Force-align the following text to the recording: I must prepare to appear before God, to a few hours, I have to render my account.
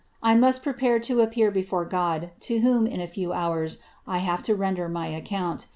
I 0.23 0.33
must 0.33 0.63
prepare 0.63 0.97
to 1.01 1.21
appear 1.21 1.51
before 1.51 1.85
God, 1.85 2.31
to 2.39 2.55
a 2.91 3.05
few 3.05 3.33
hours, 3.33 3.77
I 4.07 4.17
have 4.17 4.41
to 4.49 4.55
render 4.55 4.89
my 4.89 5.05
account. 5.09 5.67